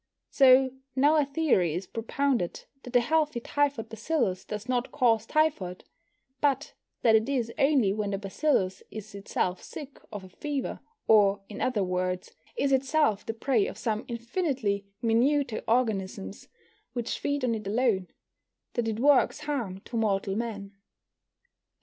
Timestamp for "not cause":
4.67-5.27